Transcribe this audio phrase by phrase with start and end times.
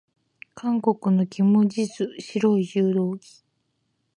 [0.55, 3.43] 韓国のキム・ジス、白い柔道着。